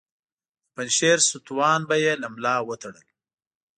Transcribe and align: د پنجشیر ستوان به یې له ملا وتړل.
د 0.65 0.67
پنجشیر 0.75 1.17
ستوان 1.29 1.79
به 1.89 1.95
یې 2.03 2.13
له 2.21 2.27
ملا 2.33 2.55
وتړل. 2.67 3.07